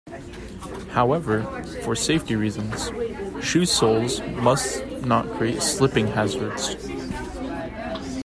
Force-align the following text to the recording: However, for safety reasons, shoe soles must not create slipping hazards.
However, 0.93 1.43
for 1.83 1.95
safety 1.95 2.35
reasons, 2.35 2.89
shoe 3.47 3.67
soles 3.67 4.19
must 4.29 4.83
not 5.05 5.29
create 5.37 5.61
slipping 5.61 6.07
hazards. 6.07 6.75